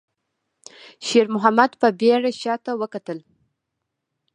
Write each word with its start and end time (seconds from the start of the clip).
شېرمحمد 1.07 1.71
په 1.81 1.87
بيړه 1.99 2.31
شاته 2.41 2.71
وکتل. 2.81 3.19